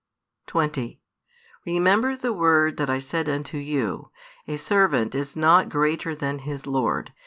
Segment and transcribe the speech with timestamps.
[0.47, 0.99] 20
[1.63, 4.09] Remember the word that I said unto you,
[4.47, 7.13] A servant is not greater than his lord.